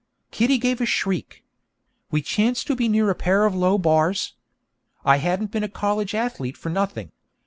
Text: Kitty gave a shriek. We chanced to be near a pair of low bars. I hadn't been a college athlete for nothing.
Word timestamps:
Kitty 0.31 0.57
gave 0.57 0.81
a 0.81 0.87
shriek. 0.87 1.43
We 2.09 2.23
chanced 2.23 2.65
to 2.65 2.75
be 2.75 2.89
near 2.89 3.11
a 3.11 3.15
pair 3.15 3.45
of 3.45 3.53
low 3.53 3.77
bars. 3.77 4.33
I 5.05 5.17
hadn't 5.17 5.51
been 5.51 5.63
a 5.63 5.69
college 5.69 6.15
athlete 6.15 6.57
for 6.57 6.69
nothing. 6.71 7.11